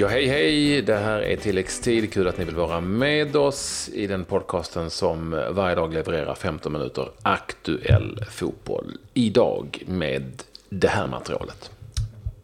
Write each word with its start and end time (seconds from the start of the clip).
Ja, 0.00 0.08
hej 0.08 0.26
hej! 0.26 0.82
Det 0.82 0.96
här 0.96 1.22
är 1.22 1.36
tilläggstid. 1.36 2.12
Kul 2.12 2.28
att 2.28 2.38
ni 2.38 2.44
vill 2.44 2.54
vara 2.54 2.80
med 2.80 3.36
oss 3.36 3.90
i 3.92 4.06
den 4.06 4.24
podcasten 4.24 4.90
som 4.90 5.30
varje 5.50 5.74
dag 5.74 5.94
levererar 5.94 6.34
15 6.34 6.72
minuter 6.72 7.10
aktuell 7.22 8.24
fotboll. 8.30 8.98
Idag 9.14 9.82
med 9.86 10.42
det 10.68 10.88
här 10.88 11.06
materialet. 11.06 11.70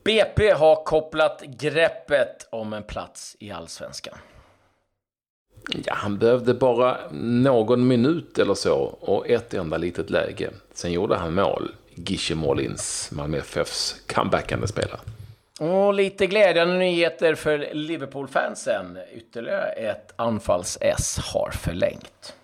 BP 0.05 0.51
har 0.51 0.85
kopplat 0.85 1.43
greppet 1.61 2.49
om 2.51 2.73
en 2.73 2.83
plats 2.83 3.37
i 3.41 3.51
Allsvenskan. 3.51 4.15
Ja, 5.85 5.95
han 5.97 6.19
behövde 6.19 6.55
bara 6.55 6.99
någon 7.21 7.87
minut 7.87 8.39
eller 8.39 8.55
så 8.55 8.79
och 9.01 9.29
ett 9.29 9.55
enda 9.55 9.77
litet 9.77 10.11
läge. 10.11 10.51
Sen 10.75 10.93
gjorde 10.93 11.17
han 11.17 11.35
mål. 11.35 11.73
Gishe 11.95 12.35
Molins, 12.35 13.11
Malmö 13.13 13.39
FFs 13.39 14.03
comebackande 14.07 14.67
spelare. 14.67 15.01
Och 15.61 15.95
lite 15.95 16.27
glädjande 16.27 16.75
nyheter 16.75 17.35
för 17.35 17.69
Liverpool-fansen. 17.73 18.99
Ytterligare 19.15 19.69
ett 19.69 20.13
anfalls-S 20.17 21.19
har 21.33 21.51
förlängt. 21.51 22.35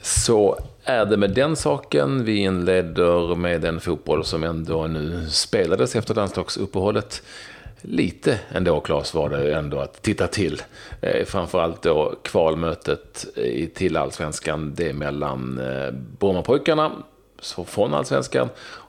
Så 0.00 0.58
är 0.84 1.04
det 1.04 1.16
med 1.16 1.30
den 1.30 1.56
saken. 1.56 2.24
Vi 2.24 2.36
inleder 2.36 3.34
med 3.34 3.60
den 3.60 3.80
fotboll 3.80 4.24
som 4.24 4.44
ändå 4.44 4.86
nu 4.86 5.26
spelades 5.30 5.96
efter 5.96 6.14
landslagsuppehållet. 6.14 7.22
Lite 7.80 8.40
ändå, 8.52 8.80
Claes, 8.80 9.14
var 9.14 9.28
det 9.28 9.54
ändå 9.54 9.80
att 9.80 10.02
titta 10.02 10.26
till. 10.26 10.62
Eh, 11.00 11.24
framförallt 11.24 11.82
då 11.82 12.14
kvalmötet 12.24 13.26
till 13.74 13.96
allsvenskan, 13.96 14.74
det 14.74 14.92
mellan 14.92 15.58
eh, 15.58 15.90
Brommapojkarna 16.18 16.92
från 17.66 17.94
allsvenskan 17.94 18.48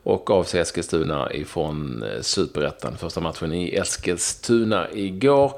och 0.10 0.30
AFC 0.30 0.56
Eskilstuna 0.56 1.34
ifrån 1.34 2.04
eh, 2.04 2.22
superettan. 2.22 2.98
Första 2.98 3.22
matchen 3.22 3.54
i 3.54 3.76
Eskilstuna 3.76 4.88
igår. 4.94 5.52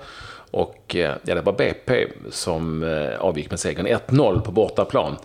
Och 0.51 0.95
eh, 0.95 1.15
ja, 1.25 1.35
det 1.35 1.41
var 1.41 1.53
BP 1.53 2.07
som 2.29 2.83
eh, 2.83 3.19
avgick 3.19 3.49
med 3.49 3.59
segern 3.59 3.87
1-0 3.87 4.41
på 4.41 4.51
bortaplan. 4.51 5.15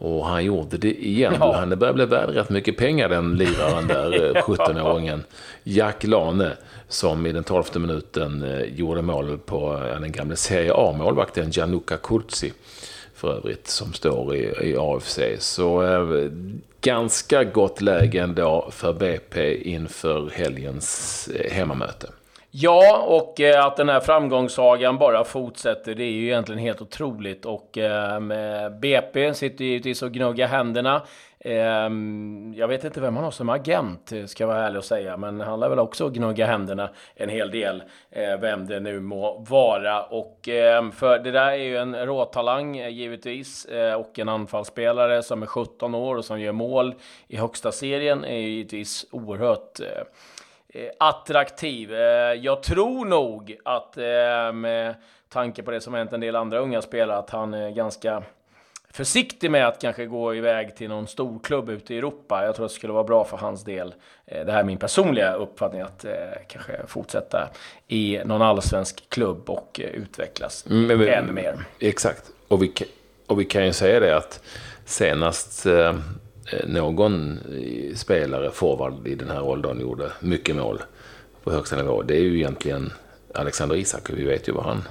Och 0.00 0.26
han 0.26 0.44
gjorde 0.44 0.76
det 0.76 1.06
igen. 1.06 1.34
Ja. 1.40 1.56
Han 1.56 1.78
börjar 1.78 1.94
bli 1.94 2.04
värd 2.04 2.30
rätt 2.30 2.50
mycket 2.50 2.76
pengar 2.76 3.08
den 3.08 3.36
liraren 3.36 3.86
där, 3.86 4.32
17-åringen. 4.42 5.20
Jack 5.62 6.04
Lane, 6.04 6.52
som 6.88 7.26
i 7.26 7.32
den 7.32 7.44
tolfte 7.44 7.78
minuten 7.78 8.62
gjorde 8.76 9.02
mål 9.02 9.38
på 9.38 9.82
den 10.00 10.12
gamla 10.12 10.36
Serie 10.36 10.72
A-målvakten 10.74 11.50
Gianluca 11.50 11.96
Curzi 11.96 12.52
för 13.18 13.36
övrigt, 13.36 13.68
som 13.68 13.92
står 13.92 14.36
i, 14.36 14.52
i 14.62 14.76
AFC. 14.78 15.18
Så 15.38 15.82
eh, 15.82 16.30
ganska 16.80 17.44
gott 17.44 17.80
läge 17.80 18.22
ändå 18.22 18.68
för 18.70 18.92
BP 18.92 19.62
inför 19.70 20.30
helgens 20.30 21.28
eh, 21.28 21.52
hemmamöte. 21.52 22.08
Ja, 22.50 22.98
och 23.06 23.40
eh, 23.40 23.64
att 23.64 23.76
den 23.76 23.88
här 23.88 24.00
framgångssagan 24.00 24.98
bara 24.98 25.24
fortsätter, 25.24 25.94
det 25.94 26.04
är 26.04 26.10
ju 26.10 26.24
egentligen 26.24 26.58
helt 26.58 26.82
otroligt. 26.82 27.44
Och 27.44 27.78
eh, 27.78 28.20
BP 28.80 29.34
sitter 29.34 29.64
givetvis 29.64 30.02
och 30.02 30.12
gnuggar 30.12 30.46
händerna. 30.46 31.02
Ehm, 31.40 32.54
jag 32.56 32.68
vet 32.68 32.84
inte 32.84 33.00
vem 33.00 33.16
han 33.16 33.24
har 33.24 33.30
som 33.30 33.48
agent, 33.48 34.12
eh, 34.12 34.24
ska 34.24 34.42
jag 34.42 34.48
vara 34.48 34.66
ärlig 34.66 34.78
och 34.78 34.84
säga, 34.84 35.16
men 35.16 35.40
han 35.40 35.60
lär 35.60 35.68
väl 35.68 35.78
också 35.78 36.08
gnugga 36.08 36.46
händerna 36.46 36.90
en 37.14 37.28
hel 37.28 37.50
del, 37.50 37.82
eh, 38.10 38.36
vem 38.40 38.66
det 38.66 38.80
nu 38.80 39.00
må 39.00 39.38
vara. 39.48 40.02
Och 40.02 40.48
ehm, 40.48 40.92
för 40.92 41.18
det 41.18 41.30
där 41.30 41.50
är 41.50 41.56
ju 41.56 41.76
en 41.76 42.06
råtalang 42.06 42.78
eh, 42.78 42.88
givetvis, 42.88 43.66
och 43.96 44.18
en 44.18 44.28
anfallsspelare 44.28 45.22
som 45.22 45.42
är 45.42 45.46
17 45.46 45.94
år 45.94 46.16
och 46.16 46.24
som 46.24 46.40
gör 46.40 46.52
mål 46.52 46.94
i 47.28 47.36
högsta 47.36 47.72
serien 47.72 48.24
är 48.24 48.38
ju 48.38 48.48
givetvis 48.48 49.06
oerhört 49.10 49.80
attraktiv. 50.98 51.92
Jag 52.36 52.62
tror 52.62 53.04
nog 53.04 53.56
att 53.64 53.96
med 54.54 54.94
tanke 55.28 55.62
på 55.62 55.70
det 55.70 55.80
som 55.80 55.94
hänt 55.94 56.12
en 56.12 56.20
del 56.20 56.36
andra 56.36 56.58
unga 56.58 56.82
spelare, 56.82 57.18
att 57.18 57.30
han 57.30 57.54
är 57.54 57.70
ganska 57.70 58.22
försiktig 58.92 59.50
med 59.50 59.68
att 59.68 59.80
kanske 59.80 60.06
gå 60.06 60.34
iväg 60.34 60.76
till 60.76 60.88
någon 60.88 61.06
stor 61.06 61.40
klubb 61.42 61.70
ute 61.70 61.94
i 61.94 61.98
Europa. 61.98 62.44
Jag 62.44 62.54
tror 62.56 62.66
det 62.66 62.72
skulle 62.72 62.92
vara 62.92 63.04
bra 63.04 63.24
för 63.24 63.36
hans 63.36 63.64
del. 63.64 63.94
Eh, 64.26 64.46
det 64.46 64.52
här 64.52 64.60
är 64.60 64.64
min 64.64 64.78
personliga 64.78 65.34
uppfattning, 65.34 65.80
att 65.80 66.04
eh, 66.04 66.12
kanske 66.48 66.72
fortsätta 66.86 67.48
i 67.88 68.20
någon 68.24 68.42
allsvensk 68.42 69.10
klubb 69.10 69.50
och 69.50 69.80
eh, 69.80 69.90
utvecklas 69.90 70.66
mm, 70.70 70.98
men, 70.98 71.08
ännu 71.08 71.32
mer. 71.32 71.64
Exakt, 71.78 72.30
och 72.48 72.62
vi, 72.62 72.72
och 73.26 73.40
vi 73.40 73.44
kan 73.44 73.66
ju 73.66 73.72
säga 73.72 74.00
det 74.00 74.16
att 74.16 74.40
senast 74.84 75.66
eh, 75.66 75.94
någon 76.66 77.40
spelare, 77.94 78.50
forward 78.50 79.06
i 79.06 79.14
den 79.14 79.30
här 79.30 79.42
åldern, 79.42 79.80
gjorde 79.80 80.12
mycket 80.20 80.56
mål 80.56 80.82
på 81.44 81.52
högsta 81.52 81.76
nivå. 81.76 82.02
Det 82.02 82.16
är 82.16 82.20
ju 82.20 82.36
egentligen 82.36 82.92
Alexander 83.34 83.76
Isak, 83.76 84.10
vi 84.10 84.24
vet 84.24 84.48
ju 84.48 84.52
vad 84.52 84.64
han 84.64 84.82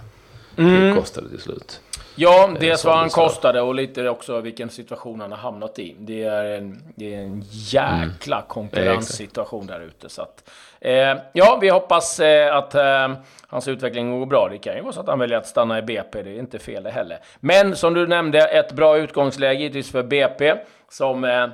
mm. 0.58 0.96
kostade 0.96 1.30
till 1.30 1.42
slut. 1.42 1.82
Ja, 2.20 2.50
dels 2.60 2.86
vad 2.86 2.98
han 2.98 3.10
kostade 3.10 3.62
och 3.62 3.76
lite 3.76 4.10
också 4.10 4.42
vilken 4.42 4.70
situation 4.70 5.22
han 5.22 5.32
har 5.32 5.38
hamnat 5.38 5.80
i. 5.80 5.96
Det 6.00 6.24
är 6.24 6.44
en, 6.44 6.84
det 6.96 7.16
är 7.16 7.20
en 7.20 7.44
jäkla 7.48 8.36
mm. 8.36 8.48
konkurrenssituation 8.48 9.68
där 9.68 9.80
ute. 9.80 10.10
Så 10.10 10.22
att, 10.22 10.50
eh, 10.82 11.18
ja, 11.34 11.58
vi 11.62 11.70
hoppas 11.70 12.20
eh, 12.20 12.56
att 12.56 12.76
eh, 12.76 13.14
hans 13.48 13.68
utveckling 13.68 14.20
går 14.20 14.26
bra. 14.26 14.50
Det 14.52 14.58
kan 14.58 14.76
ju 14.76 14.82
vara 14.82 14.94
så 14.94 15.00
att 15.00 15.08
han 15.08 15.20
väljer 15.20 15.38
att 15.38 15.48
stanna 15.48 15.80
i 15.80 15.82
BP. 15.82 16.24
Det 16.24 16.30
är 16.30 16.40
inte 16.40 16.60
fel 16.60 16.84
det 16.84 16.92
heller. 16.92 17.20
Men 17.40 17.76
som 17.76 17.94
du 17.94 18.08
nämnde, 18.08 18.48
ett 18.48 18.72
bra 18.72 18.98
utgångsläge 18.98 19.60
givetvis 19.60 19.92
för 19.92 20.04
BP 20.04 20.56
som 20.90 21.24
eh, 21.24 21.48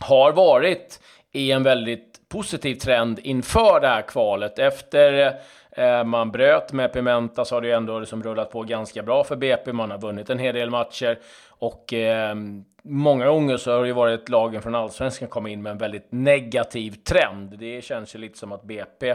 har 0.00 0.32
varit 0.32 1.00
i 1.32 1.52
en 1.52 1.62
väldigt 1.62 2.28
positiv 2.28 2.74
trend 2.74 3.18
inför 3.22 3.80
det 3.80 3.88
här 3.88 4.02
kvalet. 4.02 4.58
Efter 4.58 5.12
Eh, 5.26 5.32
Eh, 5.74 6.04
man 6.04 6.30
bröt 6.30 6.72
med 6.72 6.92
Pimenta 6.92 7.44
så 7.44 7.56
har 7.56 7.60
det 7.60 7.68
ju 7.68 7.74
ändå 7.74 7.98
liksom 7.98 8.22
rullat 8.22 8.50
på 8.50 8.62
ganska 8.62 9.02
bra 9.02 9.24
för 9.24 9.36
BP. 9.36 9.72
Man 9.72 9.90
har 9.90 9.98
vunnit 9.98 10.30
en 10.30 10.38
hel 10.38 10.54
del 10.54 10.70
matcher 10.70 11.18
och 11.48 11.92
eh, 11.92 12.34
många 12.82 13.26
gånger 13.26 13.56
så 13.56 13.72
har 13.72 13.80
det 13.80 13.86
ju 13.86 13.92
varit 13.92 14.28
lagen 14.28 14.62
från 14.62 14.74
allsvenskan 14.74 15.28
kommit 15.28 15.52
in 15.52 15.62
med 15.62 15.70
en 15.70 15.78
väldigt 15.78 16.06
negativ 16.10 16.90
trend. 16.90 17.58
Det 17.58 17.84
känns 17.84 18.14
ju 18.14 18.18
lite 18.18 18.38
som 18.38 18.52
att 18.52 18.62
BP 18.62 19.14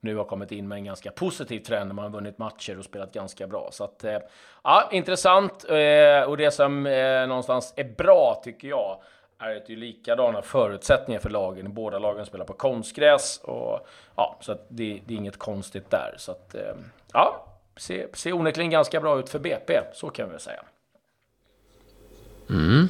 nu 0.00 0.16
har 0.16 0.24
kommit 0.24 0.52
in 0.52 0.68
med 0.68 0.76
en 0.76 0.84
ganska 0.84 1.10
positiv 1.10 1.60
trend 1.60 1.88
när 1.88 1.94
man 1.94 2.04
har 2.04 2.12
vunnit 2.12 2.38
matcher 2.38 2.78
och 2.78 2.84
spelat 2.84 3.12
ganska 3.12 3.46
bra. 3.46 3.68
Så 3.72 3.84
att, 3.84 4.04
eh, 4.04 4.18
ja, 4.64 4.88
intressant. 4.92 5.64
Eh, 5.68 6.28
och 6.28 6.36
det 6.36 6.50
som 6.50 6.86
eh, 6.86 7.26
någonstans 7.26 7.74
är 7.76 7.84
bra 7.84 8.40
tycker 8.44 8.68
jag 8.68 9.00
är 9.48 9.54
det 9.54 9.68
ju 9.68 9.76
likadana 9.76 10.42
förutsättningar 10.42 11.20
för 11.20 11.30
lagen. 11.30 11.74
Båda 11.74 11.98
lagen 11.98 12.26
spelar 12.26 12.44
på 12.44 12.52
konstgräs 12.52 13.40
och 13.42 13.86
ja, 14.16 14.38
så 14.40 14.52
att 14.52 14.66
det, 14.68 15.00
det 15.06 15.14
är 15.14 15.18
inget 15.18 15.38
konstigt 15.38 15.90
där. 15.90 16.14
Så 16.18 16.32
att 16.32 16.54
eh, 16.54 16.74
ja, 17.12 17.46
ser, 17.76 18.08
ser 18.14 18.32
onekligen 18.32 18.70
ganska 18.70 19.00
bra 19.00 19.18
ut 19.18 19.28
för 19.28 19.38
BP, 19.38 19.80
så 19.92 20.10
kan 20.10 20.26
vi 20.26 20.30
väl 20.30 20.40
säga. 20.40 20.62
Mm. 22.50 22.88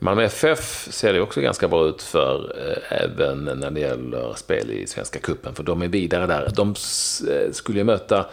Malmö 0.00 0.22
FF 0.24 0.88
ser 0.90 1.12
det 1.12 1.20
också 1.20 1.40
ganska 1.40 1.68
bra 1.68 1.86
ut 1.86 2.02
för, 2.02 2.52
eh, 2.56 3.02
även 3.02 3.44
när 3.44 3.70
det 3.70 3.80
gäller 3.80 4.34
spel 4.34 4.70
i 4.70 4.86
Svenska 4.86 5.18
Kuppen 5.18 5.54
för 5.54 5.62
de 5.62 5.82
är 5.82 5.88
vidare 5.88 6.26
där. 6.26 6.50
De 6.56 6.74
eh, 7.30 7.52
skulle 7.52 7.78
ju 7.78 7.84
möta 7.84 8.26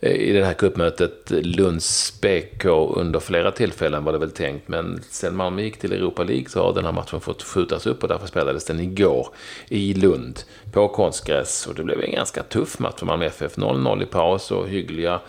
eh, 0.00 0.12
i 0.12 0.32
det 0.32 0.44
här 0.44 0.54
kuppmötet 0.54 1.30
Lunds 1.30 2.20
BK 2.20 2.64
under 2.96 3.20
flera 3.20 3.50
tillfällen 3.50 4.04
var 4.04 4.12
det 4.12 4.18
väl 4.18 4.30
tänkt, 4.30 4.68
men 4.68 5.00
sen 5.10 5.36
Malmö 5.36 5.62
gick 5.62 5.78
till 5.78 5.92
Europa 5.92 6.24
League 6.24 6.48
så 6.48 6.62
har 6.62 6.74
den 6.74 6.84
här 6.84 6.92
matchen 6.92 7.20
fått 7.20 7.42
skjutas 7.42 7.86
upp 7.86 8.02
och 8.02 8.08
därför 8.08 8.26
spelades 8.26 8.64
den 8.64 8.80
igår 8.80 9.28
i 9.68 9.94
Lund 9.94 10.40
på 10.72 10.88
konstgräs 10.88 11.66
och 11.66 11.74
det 11.74 11.84
blev 11.84 12.00
en 12.00 12.12
ganska 12.12 12.42
tuff 12.42 12.78
match 12.78 12.98
för 12.98 13.06
Malmö 13.06 13.26
FF. 13.26 13.56
0-0 13.56 14.02
i 14.02 14.06
paus 14.06 14.50
och 14.50 14.68
hyggliga 14.68 15.20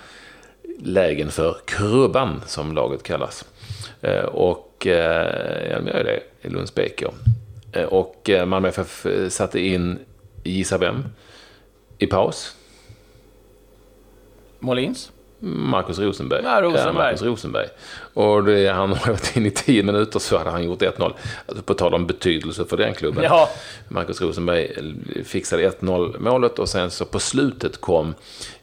lägen 0.79 1.31
för 1.31 1.57
krubban 1.65 2.41
som 2.45 2.75
laget 2.75 3.03
kallas. 3.03 3.45
Eh, 4.01 4.25
och 4.25 4.66
och 4.77 4.87
eh, 4.87 5.71
ja, 5.71 5.79
de 5.79 5.87
gör 5.87 6.03
det 6.03 6.23
i 6.41 6.49
Lunds 6.49 6.75
BK. 6.75 7.03
Eh, 7.71 7.83
och 7.83 8.29
eh, 8.29 8.45
Malmö 8.45 8.67
FF 8.67 9.05
satte 9.29 9.59
in, 9.59 9.99
gissa 10.43 10.77
vem, 10.77 11.03
i 11.97 12.07
paus. 12.07 12.55
Molins? 14.59 15.11
Marcus 15.39 15.99
Rosenberg. 15.99 16.41
Ja, 16.43 16.61
Rosenberg. 16.61 16.85
Ja, 16.85 16.93
Marcus 16.93 17.21
Rosenberg. 17.21 17.67
Och 18.13 18.43
det, 18.43 18.67
han 18.67 18.89
har 18.89 19.07
varit 19.11 19.37
in 19.37 19.45
i 19.45 19.51
tio 19.51 19.83
minuter 19.83 20.19
så 20.19 20.37
hade 20.37 20.49
han 20.49 20.63
gjort 20.63 20.81
1-0. 20.81 21.13
Alltså 21.45 21.63
på 21.63 21.73
tal 21.73 21.93
om 21.93 22.07
betydelse 22.07 22.65
för 22.65 22.77
den 22.77 22.93
klubben. 22.93 23.23
Ja. 23.23 23.49
Marcus 23.87 24.21
Rosenberg 24.21 24.75
fixade 25.25 25.69
1-0 25.69 26.19
målet 26.19 26.59
och 26.59 26.69
sen 26.69 26.91
så 26.91 27.05
på 27.05 27.19
slutet 27.19 27.81
kom 27.81 28.13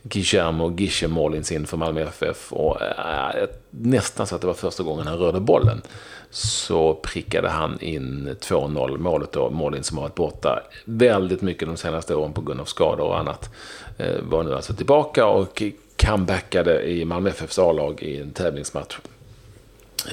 Guillermo 0.03 0.77
Gische 0.77 1.09
Molins 1.09 1.53
in 1.53 1.67
för 1.67 1.77
Malmö 1.77 2.03
FF. 2.03 2.53
Och 2.53 2.83
äh, 2.83 3.49
nästan 3.71 4.27
så 4.27 4.35
att 4.35 4.41
det 4.41 4.47
var 4.47 4.55
första 4.55 4.83
gången 4.83 5.07
han 5.07 5.19
rörde 5.19 5.41
bollen. 5.41 5.83
Så 6.31 6.95
prickade 6.95 7.49
han 7.49 7.81
in 7.81 8.37
2-0 8.41 8.99
målet 8.99 9.33
då. 9.33 9.51
Molins 9.51 9.87
som 9.87 9.99
har 9.99 10.05
varit 10.05 10.15
borta 10.15 10.61
väldigt 10.85 11.43
mycket 11.43 11.69
de 11.69 11.77
senaste 11.77 12.15
åren 12.15 12.33
på 12.33 12.41
grund 12.41 12.61
av 12.61 12.65
skador 12.65 13.07
och 13.07 13.19
annat. 13.19 13.51
Eh, 13.99 14.21
var 14.23 14.43
nu 14.43 14.55
alltså 14.55 14.75
tillbaka 14.75 15.27
och 15.27 15.63
comebackade 15.97 16.83
i 16.83 17.05
Malmö 17.05 17.31
FFs 17.31 17.59
A-lag 17.59 18.03
i 18.03 18.21
en 18.21 18.31
tävlingsmatch. 18.31 18.99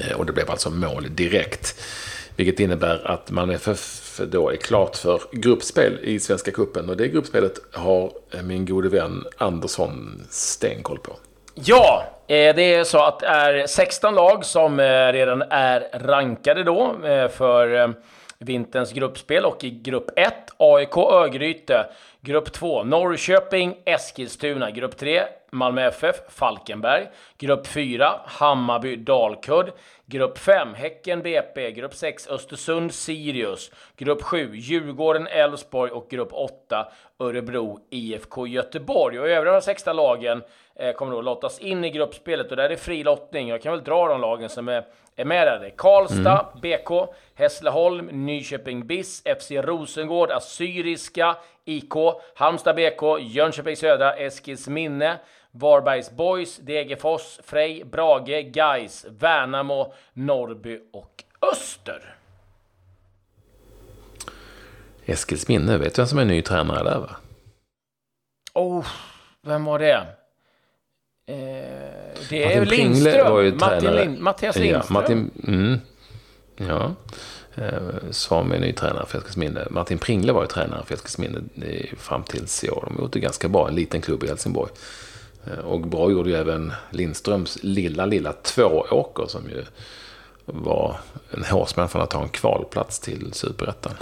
Eh, 0.00 0.16
och 0.16 0.26
det 0.26 0.32
blev 0.32 0.50
alltså 0.50 0.70
mål 0.70 1.06
direkt. 1.10 1.80
Vilket 2.36 2.60
innebär 2.60 3.10
att 3.10 3.30
Malmö 3.30 3.54
FF 3.54 4.20
då 4.26 4.50
är 4.50 4.56
klart 4.56 4.96
för 4.96 5.20
gruppspel 5.32 5.98
i 6.02 6.20
Svenska 6.20 6.50
Kuppen 6.50 6.90
Och 6.90 6.96
det 6.96 7.08
gruppspelet 7.08 7.58
har 7.72 8.12
min 8.42 8.66
gode 8.66 8.88
vän 8.88 9.24
Andersson 9.36 10.22
stenkoll 10.30 10.98
på. 10.98 11.12
Ja, 11.54 12.04
eh, 12.28 12.54
det 12.54 12.74
är 12.74 12.84
så 12.84 13.02
att 13.04 13.20
det 13.20 13.26
är 13.26 13.66
16 13.66 14.14
lag 14.14 14.44
som 14.44 14.80
eh, 14.80 15.12
redan 15.12 15.42
är 15.42 15.88
rankade 15.92 16.64
då 16.64 16.96
för 17.32 17.94
vinterns 18.38 18.92
gruppspel 18.92 19.44
och 19.44 19.64
i 19.64 19.70
grupp 19.70 20.10
1 20.16 20.34
AIK 20.56 20.96
Örgryte, 20.96 21.86
grupp 22.20 22.52
2 22.52 22.84
Norrköping 22.84 23.76
Eskilstuna, 23.84 24.70
grupp 24.70 24.96
3 24.96 25.22
Malmö 25.54 25.82
FF 25.82 26.16
Falkenberg, 26.28 27.08
grupp 27.38 27.66
4 27.66 28.20
Hammarby 28.24 28.96
Dalkurd, 28.96 29.72
grupp 30.06 30.38
5 30.38 30.74
Häcken 30.74 31.22
BP, 31.22 31.70
grupp 31.70 31.94
6 31.94 32.28
Östersund 32.28 32.94
Sirius, 32.94 33.70
grupp 33.96 34.22
7 34.22 34.54
Djurgården 34.54 35.26
Elfsborg 35.26 35.90
och 35.90 36.10
grupp 36.10 36.32
8 36.32 36.86
Örebro 37.18 37.80
IFK 37.90 38.46
Göteborg. 38.46 39.20
Och 39.20 39.28
övriga 39.28 39.60
16 39.60 39.96
lagen 39.96 40.42
eh, 40.74 40.92
kommer 40.92 41.12
då 41.12 41.20
lottas 41.20 41.58
in 41.58 41.84
i 41.84 41.90
gruppspelet 41.90 42.50
och 42.50 42.56
där 42.56 42.64
är 42.64 42.68
det 42.68 42.76
fri 42.76 43.04
lottning. 43.04 43.48
Jag 43.48 43.62
kan 43.62 43.72
väl 43.72 43.84
dra 43.84 44.08
de 44.08 44.20
lagen 44.20 44.48
som 44.48 44.68
är, 44.68 44.84
är 45.16 45.24
med 45.24 45.46
där. 45.46 45.72
Karlstad, 45.76 46.46
mm. 46.54 46.60
BK, 46.60 47.14
Hässleholm, 47.34 48.06
Nyköping 48.06 48.86
BIS, 48.86 49.22
FC 49.40 49.50
Rosengård, 49.50 50.30
Assyriska, 50.30 51.36
IK, 51.64 51.94
Halmstad 52.34 52.76
BK, 52.76 53.02
Jönköping 53.20 53.76
Södra, 53.76 54.14
Eskilsminne, 54.14 55.18
Varbergs 55.54 56.10
Boys, 56.10 56.56
Degerfors, 56.56 57.40
Frej, 57.44 57.84
Brage, 57.84 58.52
Gais, 58.52 59.06
Värnamo, 59.08 59.92
Norrby 60.12 60.80
och 60.92 61.24
Öster. 61.52 62.16
Eskilsminne, 65.04 65.78
vet 65.78 65.94
du 65.94 66.02
vem 66.02 66.06
som 66.06 66.18
är 66.18 66.24
ny 66.24 66.42
tränare 66.42 66.84
där 66.84 66.98
va? 66.98 67.16
Oh, 68.54 68.86
vem 69.42 69.64
var 69.64 69.78
det? 69.78 70.06
Eh, 71.26 71.36
det 72.28 72.54
är 72.54 72.64
Lindström. 72.64 73.32
Var 73.32 73.40
ju 73.40 73.54
Martin 73.54 73.94
Lind, 73.94 74.20
Mattias 74.20 74.56
Lindström. 74.56 74.82
Ja, 74.88 75.00
Martin, 75.00 75.30
mm, 75.48 75.80
ja. 76.56 76.94
Eh, 77.54 78.10
som 78.10 78.52
är 78.52 78.58
ny 78.58 78.72
tränare 78.72 79.06
för 79.06 79.18
Eskilsminne. 79.18 79.66
Martin 79.70 79.98
Pringle 79.98 80.32
var 80.32 80.42
ju 80.42 80.48
tränare 80.48 80.84
för 80.84 80.94
Eskilsminne 80.94 81.40
fram 81.96 82.22
tills 82.22 82.64
i 82.64 82.70
år. 82.70 82.82
De 82.86 82.94
har 82.94 83.02
gjort 83.02 83.12
det 83.12 83.20
ganska 83.20 83.48
bra, 83.48 83.68
en 83.68 83.74
liten 83.74 84.00
klubb 84.00 84.24
i 84.24 84.28
Helsingborg. 84.28 84.72
Eh, 85.46 85.58
och 85.58 85.80
bra 85.80 86.10
gjorde 86.10 86.30
ju 86.30 86.36
även 86.36 86.72
Lindströms 86.90 87.58
lilla, 87.62 88.06
lilla 88.06 88.32
Tvååker 88.32 89.26
som 89.26 89.48
ju 89.48 89.64
var 90.44 90.96
en 91.30 91.44
hårsmän 91.44 91.88
från 91.88 92.02
att 92.02 92.10
ta 92.10 92.22
en 92.22 92.28
kvalplats 92.28 93.00
till 93.00 93.32
Superettan. 93.32 93.92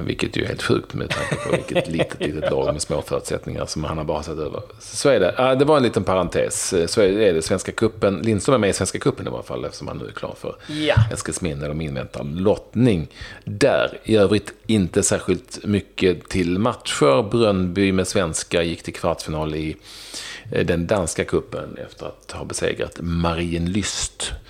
Vilket 0.00 0.36
ju 0.36 0.42
är 0.42 0.48
helt 0.48 0.62
sjukt 0.62 0.94
med 0.94 1.10
tanke 1.10 1.34
på 1.34 1.56
vilket 1.56 1.88
litet, 1.92 2.20
litet 2.20 2.50
lag 2.50 2.72
med 2.72 2.82
små 2.82 3.02
förutsättningar 3.02 3.66
som 3.66 3.84
han 3.84 3.98
har 3.98 4.04
bara 4.04 4.22
sett 4.22 4.38
över. 4.38 4.62
Så 4.78 5.08
är 5.08 5.20
det. 5.20 5.56
Det 5.58 5.64
var 5.64 5.76
en 5.76 5.82
liten 5.82 6.04
parentes. 6.04 6.74
Så 6.86 7.00
är 7.00 7.32
det. 7.32 7.42
Svenska 7.42 7.72
kuppen. 7.72 8.18
Lindström 8.18 8.54
är 8.54 8.58
med 8.58 8.70
i 8.70 8.72
Svenska 8.72 8.98
kuppen 8.98 9.26
i 9.26 9.30
varje 9.30 9.44
fall 9.44 9.64
eftersom 9.64 9.88
han 9.88 9.98
nu 9.98 10.06
är 10.06 10.12
klar 10.12 10.34
för 10.38 10.56
ja. 10.66 10.94
Eskilsminne. 11.12 11.68
De 11.68 11.80
inväntar 11.80 12.24
lottning. 12.24 13.08
Där, 13.44 13.98
i 14.04 14.16
övrigt, 14.16 14.52
inte 14.66 15.02
särskilt 15.02 15.64
mycket 15.64 16.28
till 16.28 16.58
matcher. 16.58 17.30
Brönnby 17.30 17.92
med 17.92 18.08
svenska 18.08 18.62
gick 18.62 18.82
till 18.82 18.94
kvartsfinal 18.94 19.54
i 19.54 19.76
eh, 20.52 20.66
den 20.66 20.86
danska 20.86 21.24
kuppen 21.24 21.78
efter 21.86 22.06
att 22.06 22.32
ha 22.32 22.44
besegrat 22.44 22.96
Marienlyst 23.00 24.14
Eh, 24.22 24.43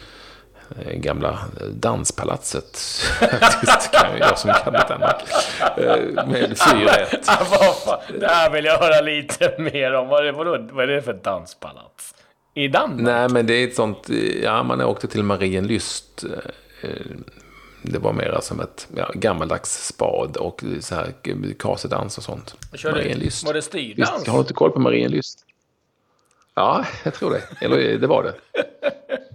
gamla 0.94 1.38
danspalatset. 1.72 2.80
kan 3.92 4.18
jag 4.18 4.38
som 4.38 4.52
kan. 4.64 4.74
Eh, 4.74 6.26
med 6.26 6.56
4-1. 6.56 8.20
det 8.20 8.26
här 8.26 8.50
vill 8.50 8.64
jag 8.64 8.78
höra 8.78 9.00
lite 9.00 9.54
mer 9.58 9.94
om. 9.94 10.08
Vad 10.08 10.26
är, 10.26 10.32
vadå, 10.32 10.68
vad 10.72 10.84
är 10.84 10.94
det 10.94 11.02
för 11.02 11.12
danspalats? 11.12 12.14
I 12.54 12.68
Danmark? 12.68 13.00
Nej, 13.00 13.28
men 13.28 13.46
det 13.46 13.54
är 13.54 13.68
ett 13.68 13.74
sånt... 13.74 14.08
Ja, 14.42 14.62
man 14.62 14.80
åkte 14.80 15.08
till 15.08 15.22
Marienlyst. 15.22 16.24
Eh, 16.82 16.88
det 17.82 17.98
var 17.98 18.12
mer 18.12 18.38
som 18.42 18.60
ett 18.60 18.88
ja, 18.96 19.10
gammaldags 19.14 19.86
spad 19.86 20.36
och 20.36 20.64
så 20.80 20.94
här 20.94 21.12
kasedans 21.58 22.18
och 22.18 22.24
sånt. 22.24 22.54
Marienlyst. 22.84 23.46
Var 23.46 23.54
det 23.54 23.62
styrdans? 23.62 24.26
Har 24.26 24.34
du 24.34 24.40
inte 24.40 24.54
koll 24.54 24.70
på 24.70 24.80
Marienlyst? 24.80 25.44
Ja, 26.54 26.84
jag 27.04 27.14
tror 27.14 27.30
det. 27.30 27.42
Eller 27.60 27.98
det 27.98 28.06
var 28.06 28.22
det. 28.22 28.34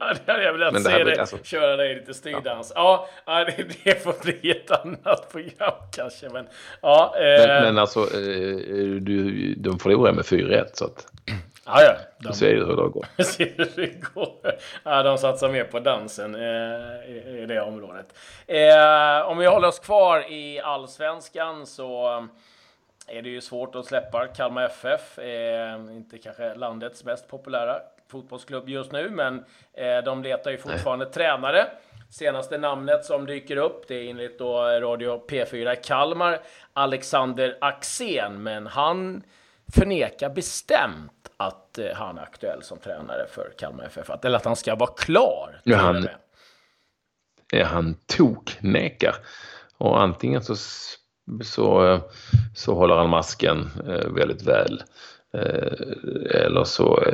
ja, 0.00 0.12
det 0.26 0.32
hade 0.32 0.44
jag 0.44 0.52
velat 0.52 0.82
se 0.82 1.04
dig 1.04 1.18
alltså... 1.18 1.38
köra 1.42 1.76
dig 1.76 1.94
lite 1.94 2.14
styrdans. 2.14 2.72
Ja, 2.74 3.08
ja 3.26 3.44
det, 3.84 4.02
får 4.02 4.22
bli 4.22 4.50
ett 4.50 4.70
annat 4.70 5.32
program 5.32 5.74
kanske. 5.92 6.28
Men, 6.28 6.46
ja, 6.82 7.14
eh... 7.16 7.46
men, 7.46 7.62
men 7.62 7.78
alltså, 7.78 8.00
eh, 8.00 8.56
du, 9.00 9.54
de 9.54 9.78
förlorade 9.78 10.16
med 10.16 10.24
4-1 10.24 10.64
så 10.72 10.84
att... 10.84 11.06
Ja, 11.66 11.82
ja. 11.82 11.96
De, 12.18 12.32
ser 12.32 12.50
ju 12.50 12.64
hur 12.66 12.76
det 12.76 12.88
går. 12.88 13.06
ser 13.22 13.52
hur 13.56 13.72
det 13.76 14.14
går. 14.14 14.58
Ja, 14.82 15.02
de 15.02 15.18
satsar 15.18 15.48
mer 15.48 15.64
på 15.64 15.80
dansen 15.80 16.34
eh, 16.34 17.10
i, 17.10 17.40
i, 17.42 17.46
det 17.46 17.60
området. 17.60 18.18
Eh, 18.46 19.28
om 19.28 19.38
vi 19.38 19.46
håller 19.46 19.68
oss 19.68 19.78
kvar 19.78 20.32
i 20.32 20.60
allsvenskan 20.60 21.66
så 21.66 22.08
är 23.06 23.22
det 23.22 23.28
ju 23.28 23.40
svårt 23.40 23.74
att 23.74 23.86
släppa 23.86 24.26
Kalmar 24.26 24.64
FF. 24.64 25.18
Eh, 25.18 25.74
inte 25.74 26.18
kanske 26.18 26.54
landets 26.54 27.04
mest 27.04 27.28
populära 27.28 27.80
fotbollsklubb 28.10 28.68
just 28.68 28.92
nu, 28.92 29.10
men 29.10 29.44
eh, 29.72 30.04
de 30.04 30.22
letar 30.22 30.50
ju 30.50 30.58
fortfarande 30.58 31.04
Nej. 31.04 31.14
tränare. 31.14 31.66
Senaste 32.10 32.58
namnet 32.58 33.04
som 33.04 33.26
dyker 33.26 33.56
upp, 33.56 33.88
det 33.88 33.94
är 33.94 34.10
enligt 34.10 34.38
då 34.38 34.62
Radio 34.62 35.26
P4 35.28 35.74
Kalmar, 35.74 36.40
Alexander 36.72 37.58
Axén, 37.60 38.42
men 38.42 38.66
han 38.66 39.22
förnekar 39.74 40.30
bestämt 40.30 41.30
att 41.36 41.78
eh, 41.78 41.94
han 41.94 42.18
är 42.18 42.22
aktuell 42.22 42.62
som 42.62 42.78
tränare 42.78 43.26
för 43.30 43.52
Kalmar 43.58 43.84
FF, 43.84 44.10
eller 44.22 44.36
att 44.36 44.44
han 44.44 44.56
ska 44.56 44.74
vara 44.74 44.90
klar. 44.90 45.60
Ja, 45.64 45.76
han, 45.76 46.08
ja, 47.52 47.64
han 47.64 47.96
toknekar. 48.06 49.14
Och 49.78 50.02
antingen 50.02 50.42
så 50.42 50.56
så, 51.42 52.00
så 52.54 52.74
håller 52.74 52.94
han 52.94 53.10
masken 53.10 53.70
eh, 53.86 54.08
väldigt 54.08 54.42
väl. 54.42 54.82
Eh, 55.34 56.44
eller 56.44 56.64
så 56.64 57.04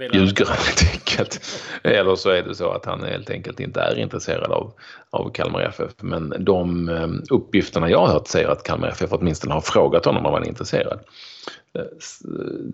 eh, 0.00 0.46
han 0.48 0.56
helt 0.56 0.92
enkelt. 0.92 1.40
Eller 1.82 2.16
så 2.16 2.30
är 2.30 2.42
det 2.42 2.54
så 2.54 2.70
att 2.70 2.84
han 2.84 3.04
helt 3.04 3.30
enkelt 3.30 3.60
inte 3.60 3.80
är 3.80 3.98
intresserad 3.98 4.52
av, 4.52 4.72
av 5.10 5.30
Kalmar 5.30 5.60
FF. 5.60 5.92
Men 6.00 6.34
de 6.38 6.88
uppgifterna 7.30 7.90
jag 7.90 7.98
har 7.98 8.12
hört 8.12 8.26
säger 8.26 8.48
att 8.48 8.62
Kalmar 8.62 8.88
FF 8.88 9.12
åtminstone 9.12 9.54
har 9.54 9.60
frågat 9.60 10.04
honom 10.04 10.26
om 10.26 10.32
han 10.32 10.42
är 10.42 10.48
intresserad. 10.48 11.00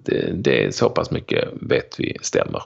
Det, 0.04 0.32
det 0.34 0.64
är 0.64 0.70
så 0.70 0.90
pass 0.90 1.10
mycket 1.10 1.48
vet 1.60 2.00
vi 2.00 2.16
stämmer. 2.22 2.62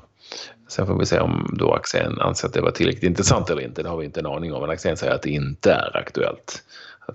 Sen 0.69 0.87
får 0.87 0.99
vi 0.99 1.07
se 1.07 1.21
om 1.21 1.55
då 1.59 1.73
Axén 1.73 2.21
anser 2.21 2.49
att 2.49 2.55
det 2.55 2.61
var 2.61 2.71
tillräckligt 2.71 3.03
intressant 3.03 3.51
eller 3.51 3.63
inte. 3.63 3.83
Det 3.83 3.89
har 3.89 3.97
vi 3.97 4.05
inte 4.05 4.21
en 4.21 4.27
aning 4.27 4.53
om. 4.53 4.61
Men 4.61 4.71
Axén 4.71 4.97
säger 4.97 5.15
att 5.15 5.23
det 5.23 5.31
inte 5.31 5.73
är 5.73 5.97
aktuellt 5.97 6.63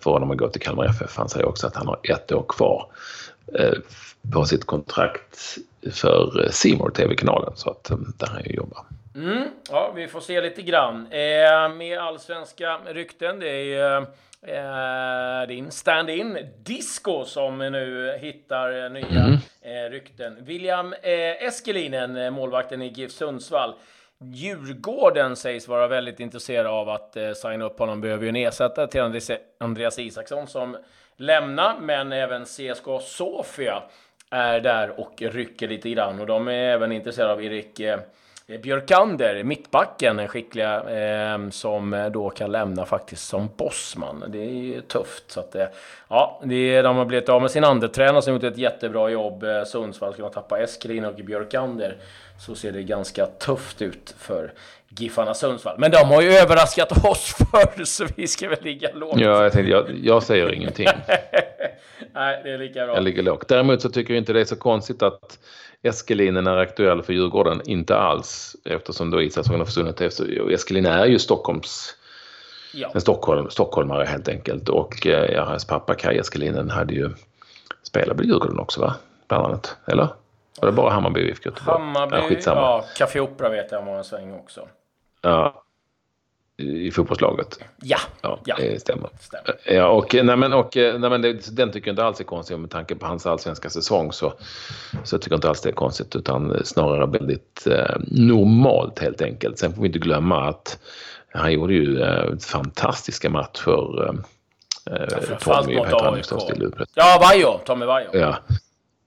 för 0.03 0.11
honom 0.11 0.31
att 0.31 0.37
gå 0.37 0.49
till 0.49 0.61
Kalmar 0.61 0.85
FF. 0.85 1.17
Han 1.17 1.29
säger 1.29 1.45
också 1.45 1.67
att 1.67 1.75
han 1.75 1.87
har 1.87 1.99
ett 2.03 2.31
år 2.31 2.45
kvar 2.49 2.91
eh, 3.59 3.73
på 4.33 4.45
sitt 4.45 4.65
kontrakt 4.65 5.57
för 5.91 6.47
Simor 6.51 6.89
TV-kanalen. 6.89 7.51
Så 7.55 7.69
att 7.69 7.89
eh, 7.89 7.97
där 7.97 8.27
han 8.27 8.43
ju 8.45 8.53
jobbar. 8.53 8.85
Mm, 9.15 9.43
ja, 9.69 9.91
vi 9.95 10.07
får 10.07 10.19
se 10.19 10.41
lite 10.41 10.61
grann. 10.61 11.07
Eh, 11.11 11.75
med 11.75 11.99
allsvenska 11.99 12.77
rykten, 12.85 13.39
det 13.39 13.73
är 13.73 14.05
eh, 14.41 15.47
din 15.47 15.71
stand-in 15.71 16.37
Disco 16.63 17.25
som 17.25 17.57
nu 17.57 18.17
hittar 18.21 18.89
nya 18.89 19.25
mm. 19.25 19.33
eh, 19.61 19.91
rykten. 19.91 20.37
William 20.41 20.93
eh, 20.93 21.47
Eskelinen, 21.47 22.33
målvakten 22.33 22.81
i 22.81 22.87
GIF 22.87 23.11
Sundsvall, 23.11 23.73
Djurgården 24.21 25.35
sägs 25.35 25.67
vara 25.67 25.87
väldigt 25.87 26.19
intresserad 26.19 26.67
av 26.67 26.89
att 26.89 27.15
eh, 27.15 27.31
signa 27.31 27.65
upp 27.65 27.79
honom. 27.79 28.01
Behöver 28.01 28.23
ju 28.23 28.29
en 28.29 28.35
ersättare 28.35 28.87
till 28.87 29.37
Andreas 29.59 29.99
Isaksson 29.99 30.47
som 30.47 30.77
lämnar, 31.17 31.79
men 31.79 32.11
även 32.11 32.45
CSKA 32.45 32.99
Sofia 32.99 33.83
är 34.29 34.59
där 34.59 34.99
och 34.99 35.21
rycker 35.21 35.67
lite 35.67 35.89
grann. 35.89 36.19
Och 36.19 36.27
de 36.27 36.47
är 36.47 36.51
även 36.51 36.91
intresserade 36.91 37.33
av 37.33 37.43
Erik 37.43 37.79
eh, 37.79 37.99
Björkander, 38.57 39.43
mittbacken, 39.43 40.17
den 40.17 40.27
skickliga, 40.27 40.89
eh, 40.89 41.49
som 41.49 41.93
eh, 41.93 42.09
då 42.09 42.29
kan 42.29 42.51
lämna 42.51 42.85
faktiskt 42.85 43.27
som 43.27 43.49
bossman. 43.57 44.23
Det 44.27 44.39
är 44.39 44.53
ju 44.53 44.81
tufft. 44.81 45.31
Så 45.31 45.39
att, 45.39 45.55
eh, 45.55 45.67
ja, 46.07 46.41
det, 46.43 46.81
de 46.81 46.95
har 46.95 47.05
blivit 47.05 47.29
av 47.29 47.41
med 47.41 47.51
sin 47.51 47.63
andretränare 47.63 48.21
som 48.21 48.33
gjort 48.33 48.43
ett 48.43 48.57
jättebra 48.57 49.09
jobb. 49.09 49.43
Eh, 49.43 49.63
Sundsvall 49.63 50.13
ska 50.13 50.21
man 50.21 50.31
tappa 50.31 50.59
Eskelin 50.59 51.05
och 51.05 51.15
Björkander 51.15 51.97
så 52.39 52.55
ser 52.55 52.71
det 52.71 52.83
ganska 52.83 53.25
tufft 53.25 53.81
ut 53.81 54.15
för 54.17 54.53
Giffarna 54.89 55.33
Sundsvall. 55.33 55.75
Men 55.77 55.91
de 55.91 55.97
har 55.97 56.21
ju 56.21 56.31
överraskat 56.31 57.05
oss 57.05 57.35
förr, 57.51 57.83
så 57.83 58.05
vi 58.15 58.27
ska 58.27 58.49
väl 58.49 58.61
ligga 58.61 58.89
lågt. 58.93 59.19
Ja, 59.19 59.43
jag, 59.43 59.51
tänkte, 59.51 59.71
jag, 59.71 59.85
jag 60.03 60.23
säger 60.23 60.53
ingenting. 60.53 60.87
Nej, 62.13 62.41
det 62.43 62.51
är 62.51 62.57
lika 62.57 62.85
bra. 62.85 62.95
Jag 62.95 63.03
ligger 63.03 63.23
lågt. 63.23 63.47
Däremot 63.47 63.81
så 63.81 63.89
tycker 63.89 64.13
jag 64.13 64.21
inte 64.21 64.33
det 64.33 64.41
är 64.41 64.45
så 64.45 64.55
konstigt 64.55 65.01
att 65.01 65.39
Eskelinen 65.81 66.47
är 66.47 66.57
aktuell 66.57 67.03
för 67.03 67.13
Djurgården. 67.13 67.61
Inte 67.65 67.97
alls, 67.97 68.55
eftersom 68.65 69.11
då 69.11 69.21
Isaksson 69.21 69.59
har 69.59 69.65
försvunnit. 69.65 70.01
Eskelin 70.51 70.85
är 70.85 71.05
ju 71.05 71.19
Stockholms... 71.19 71.95
Ja. 72.73 72.91
En 72.93 73.01
Stockholm, 73.01 73.49
stockholmare 73.49 74.05
helt 74.05 74.27
enkelt. 74.27 74.69
Och 74.69 75.07
eh, 75.07 75.45
hans 75.45 75.65
pappa 75.65 75.95
Kaj 75.95 76.17
Eskelinen 76.17 76.69
hade 76.69 76.93
ju 76.93 77.09
spelat 77.83 78.21
i 78.21 78.23
Djurgården 78.23 78.59
också, 78.59 78.81
va? 78.81 78.95
Bland 79.27 79.45
annat. 79.45 79.77
Eller? 79.87 80.07
Var 80.61 80.69
det 80.69 80.71
bara 80.71 80.93
Hammarby 80.93 81.23
och 81.23 81.29
IFK 81.29 81.49
Göteborg? 81.49 81.77
Hammarby, 81.77 82.15
ja, 82.15 82.39
ja, 82.45 82.85
Café 82.97 83.19
Opera 83.19 83.49
vet 83.49 83.71
jag 83.71 83.85
var 83.85 83.97
en 83.97 84.03
sväng 84.03 84.33
också. 84.33 84.67
Ja, 85.21 85.63
i 86.59 86.91
fotbollslaget. 86.91 87.59
Ja, 87.81 87.97
ja, 88.21 88.39
ja. 88.45 88.55
det 88.59 88.81
stämmer. 88.81 89.09
stämmer. 89.19 89.55
Ja, 89.65 89.87
och, 89.87 90.13
nej, 90.13 90.37
men, 90.37 90.53
och, 90.53 90.75
nej, 90.75 90.99
men 90.99 91.21
det, 91.21 91.55
den 91.57 91.71
tycker 91.71 91.87
jag 91.87 91.93
inte 91.93 92.03
alls 92.03 92.19
är 92.19 92.23
konstig. 92.23 92.59
Med 92.59 92.69
tanke 92.69 92.95
på 92.95 93.05
hans 93.05 93.25
allsvenska 93.25 93.69
säsong 93.69 94.11
så, 94.11 94.33
så 95.03 95.17
tycker 95.17 95.31
jag 95.31 95.37
inte 95.37 95.49
alls 95.49 95.61
det 95.61 95.69
är 95.69 95.73
konstigt. 95.73 96.15
Utan 96.15 96.65
snarare 96.65 97.05
väldigt 97.05 97.67
eh, 97.67 97.95
normalt 98.07 98.99
helt 98.99 99.21
enkelt. 99.21 99.59
Sen 99.59 99.73
får 99.73 99.81
vi 99.81 99.87
inte 99.87 99.99
glömma 99.99 100.49
att 100.49 100.79
han 101.33 101.53
gjorde 101.53 101.73
ju 101.73 102.01
eh, 102.01 102.37
fantastiska 102.37 103.29
matcher. 103.29 104.09
Eh, 104.91 105.07
ja, 105.09 105.61
Tommy, 105.61 105.75
mot 105.75 105.93
AIK. 105.93 106.25
Ja, 106.93 107.17
Vaiho. 107.21 107.57
Tommy 107.65 107.85
Vaiho. 107.85 108.09
Ja, 108.13 108.37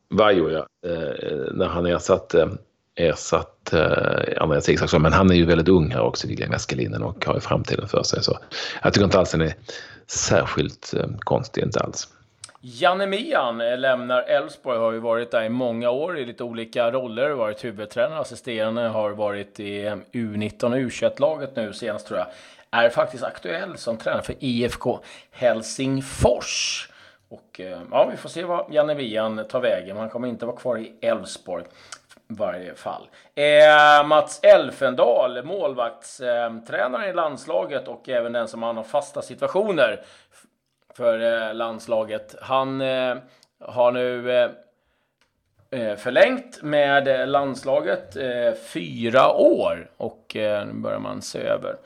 Vaiho 0.08 0.50
ja. 0.50 0.66
Eh, 0.86 1.52
när 1.52 1.66
han 1.66 1.86
ersatte 1.86 2.48
ersatt 2.94 3.72
eh, 3.72 4.42
Andreas 4.42 4.68
Isaksson. 4.68 5.02
Men 5.02 5.12
han 5.12 5.30
är 5.30 5.34
ju 5.34 5.44
väldigt 5.44 5.68
ung 5.68 5.90
här 5.90 6.00
också, 6.00 6.28
William 6.28 6.52
Eskelinen, 6.52 7.02
och 7.02 7.26
har 7.26 7.34
ju 7.34 7.40
framtiden 7.40 7.88
för 7.88 8.02
sig. 8.02 8.22
Så 8.22 8.38
jag 8.82 8.92
tycker 8.92 9.04
inte 9.04 9.18
alls 9.18 9.30
den 9.30 9.40
är 9.40 9.54
särskilt 10.06 10.94
eh, 10.94 11.06
konstig, 11.18 11.62
inte 11.62 11.80
alls. 11.80 12.08
Janne 12.64 13.06
Mian 13.06 13.58
lämnar 13.58 14.22
Elfsborg, 14.22 14.78
har 14.78 14.92
ju 14.92 14.98
varit 14.98 15.30
där 15.30 15.42
i 15.42 15.48
många 15.48 15.90
år 15.90 16.18
i 16.18 16.24
lite 16.24 16.44
olika 16.44 16.90
roller, 16.90 17.30
varit 17.30 17.64
huvudtränare, 17.64 18.20
assisterande, 18.20 18.82
har 18.82 19.10
varit 19.10 19.60
i 19.60 19.84
U19 20.12 20.64
och 20.64 20.78
U21-laget 20.78 21.56
nu 21.56 21.72
senast 21.72 22.06
tror 22.06 22.18
jag. 22.18 22.26
Är 22.70 22.90
faktiskt 22.90 23.24
aktuell 23.24 23.76
som 23.76 23.96
tränare 23.96 24.22
för 24.22 24.34
IFK 24.38 25.00
Helsingfors. 25.30 26.88
Och 27.28 27.60
eh, 27.60 27.78
ja, 27.90 28.08
vi 28.10 28.16
får 28.16 28.28
se 28.28 28.44
vad 28.44 28.74
Janne 28.74 28.94
Mian 28.94 29.44
tar 29.48 29.60
vägen. 29.60 29.96
Han 29.96 30.10
kommer 30.10 30.28
inte 30.28 30.46
vara 30.46 30.56
kvar 30.56 30.78
i 30.78 30.92
Elfsborg 31.00 31.64
varje 32.34 32.74
fall. 32.74 33.08
Eh, 33.34 34.06
Mats 34.06 34.40
Elfendal, 34.42 35.44
målvaktstränaren 35.44 37.04
eh, 37.04 37.10
i 37.10 37.12
landslaget 37.12 37.88
och 37.88 38.08
även 38.08 38.32
den 38.32 38.48
som 38.48 38.62
har 38.62 38.82
fasta 38.82 39.22
situationer 39.22 40.00
för 40.94 41.20
eh, 41.20 41.54
landslaget. 41.54 42.36
Han 42.40 42.80
eh, 42.80 43.16
har 43.60 43.92
nu 43.92 44.32
eh, 44.32 44.50
eh 45.70 45.96
förlängt 45.96 46.62
med 46.62 47.08
eh, 47.08 47.26
landslaget 47.26 48.16
eh, 48.16 48.52
fyra 48.54 49.32
år 49.32 49.90
och 49.96 50.22
nu 50.34 50.72
börjar 50.72 50.98
man 50.98 51.22
se 51.22 51.38
över 51.38 51.76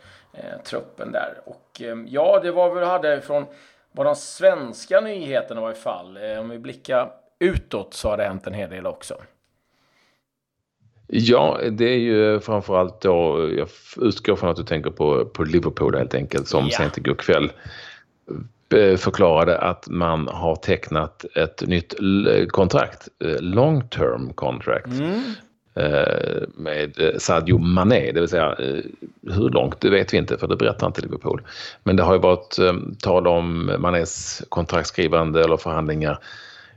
truppen 0.64 1.12
där. 1.12 1.40
Och 1.44 1.82
ja, 2.06 2.40
det 2.42 2.50
var 2.50 2.74
väl 2.74 2.84
hade 2.84 3.20
från 3.20 3.46
var 3.92 4.04
de 4.04 4.16
svenska 4.16 5.00
nyheterna 5.00 5.60
i 5.60 5.62
varje 5.62 5.76
fall. 5.76 6.18
om 6.38 6.48
vi 6.48 6.58
blickar 6.58 7.10
utåt 7.38 7.94
så 7.94 8.08
har 8.08 8.16
det 8.16 8.24
hänt 8.24 8.46
en 8.46 8.54
hel 8.54 8.70
del 8.70 8.86
också. 8.86 9.16
Ja, 11.06 11.60
det 11.70 11.84
är 11.84 11.98
ju 11.98 12.40
framförallt 12.40 13.00
då, 13.00 13.48
jag 13.58 13.68
utgår 14.06 14.36
från 14.36 14.50
att 14.50 14.56
du 14.56 14.64
tänker 14.64 14.90
på, 14.90 15.24
på 15.24 15.44
Liverpool 15.44 15.96
helt 15.96 16.14
enkelt, 16.14 16.48
som 16.48 16.64
ja. 16.64 16.76
sent 16.76 16.98
igår 16.98 17.14
kväll 17.14 17.52
eh, 18.74 18.96
förklarade 18.96 19.58
att 19.58 19.88
man 19.88 20.28
har 20.28 20.56
tecknat 20.56 21.24
ett 21.34 21.62
nytt 21.66 21.94
kontrakt, 22.48 23.08
eh, 23.24 23.40
long 23.40 23.88
term 23.88 24.32
contract, 24.32 24.86
mm. 24.86 25.22
Eh, 25.78 26.42
med 26.54 27.14
Sadio 27.18 27.58
Mané, 27.58 28.12
det 28.12 28.20
vill 28.20 28.28
säga 28.28 28.56
hur 29.22 29.50
långt 29.50 29.80
det 29.80 29.90
vet 29.90 30.14
vi 30.14 30.18
inte 30.18 30.38
för 30.38 30.46
det 30.46 30.56
berättar 30.56 30.86
inte 30.86 31.00
Liverpool. 31.00 31.42
Men 31.84 31.96
det 31.96 32.02
har 32.02 32.12
ju 32.14 32.20
varit 32.20 32.56
tal 33.02 33.26
om 33.26 33.72
Manés 33.78 34.42
kontraktskrivande 34.48 35.44
eller 35.44 35.56
förhandlingar 35.56 36.18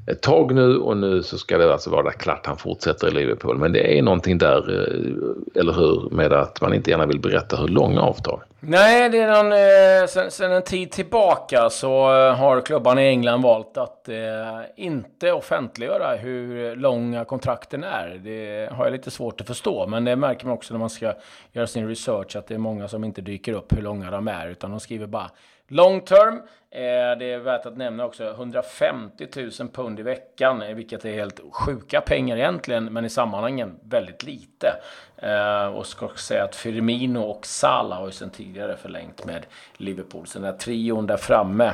ett 0.10 0.22
tag 0.22 0.56
nu 0.56 0.78
och 0.78 0.98
nu 0.98 1.24
så 1.24 1.38
ska 1.38 1.58
det 1.58 1.74
alltså 1.74 1.90
vara 1.90 2.12
klart 2.12 2.46
han 2.46 2.58
fortsätter 2.58 3.08
i 3.08 3.12
Liverpool. 3.12 3.58
Men 3.58 3.74
det 3.74 3.98
är 3.98 4.02
någonting 4.02 4.38
där, 4.38 4.58
eh, 4.58 5.62
eller 5.62 5.74
hur, 5.74 6.10
med 6.12 6.34
att 6.34 6.62
man 6.62 6.74
inte 6.74 6.92
gärna 6.92 7.06
vill 7.06 7.20
berätta 7.20 7.58
hur 7.58 7.68
långa 7.68 8.02
avtal. 8.02 8.40
Nej, 8.62 9.10
det 9.10 9.18
är 9.18 9.28
någon, 9.28 9.52
eh, 9.52 10.08
sen, 10.08 10.32
sen, 10.32 10.52
en 10.52 10.62
tid 10.62 10.92
tillbaka 10.92 11.70
så 11.70 12.16
eh, 12.16 12.36
har 12.36 12.62
klubbarna 12.62 13.04
i 13.04 13.08
England 13.08 13.42
valt 13.42 13.78
att 13.78 14.10
eh, 14.10 14.62
inte 14.76 15.32
offentliggöra 15.32 16.16
hur 16.16 16.76
långa 16.76 17.26
kontrakten 17.26 17.84
är. 17.84 18.22
Det 18.24 18.70
har 18.72 18.86
jag 18.86 18.92
lite 18.92 19.12
svårt 19.12 19.42
att 19.42 19.48
förstå, 19.48 19.88
men 19.88 20.06
det 20.06 20.16
märker 20.16 20.46
man 20.46 20.54
också 20.54 20.74
när 20.74 20.80
man 20.80 20.90
ska 20.90 21.14
göra 21.52 21.68
sin 21.68 21.88
research 21.88 22.36
att 22.36 22.48
det 22.48 22.54
är 22.54 22.58
många 22.58 22.88
som 22.88 23.04
inte 23.04 23.22
dyker 23.22 23.54
upp 23.54 23.78
hur 23.78 23.82
långa 23.82 24.12
de 24.12 24.28
är, 24.28 24.48
utan 24.48 24.72
de 24.72 24.80
skriver 24.80 25.08
bara 25.08 25.32
Long 25.72 26.02
term, 26.02 26.34
eh, 26.72 27.18
det 27.20 27.26
är 27.26 27.40
värt 27.40 27.66
att 27.66 27.78
nämna 27.78 28.06
också 28.06 28.30
150 28.30 29.28
000 29.36 29.70
pund 29.70 30.00
i 30.00 30.04
veckan, 30.04 30.62
eh, 30.62 30.76
vilket 30.76 31.06
är 31.06 31.14
helt 31.14 31.40
sjuka 31.52 32.02
pengar 32.02 32.38
egentligen, 32.38 32.86
men 32.86 33.06
i 33.06 33.10
sammanhangen 33.10 33.80
väldigt 33.84 34.24
lite. 34.24 34.74
Eh, 35.18 35.66
och 35.66 35.86
ska 35.86 36.06
också 36.06 36.26
säga 36.26 36.44
att 36.44 36.56
Firmino 36.56 37.20
och 37.20 37.46
Salah 37.46 38.00
har 38.00 38.06
ju 38.06 38.12
sedan 38.12 38.30
tidigare 38.50 38.78
förlängt 38.78 39.26
med 39.26 39.46
Liverpool, 39.78 40.28
så 40.28 40.40
den 40.40 40.46
här 40.46 40.58
trion 40.58 41.08
där 41.08 41.18
framme, 41.18 41.74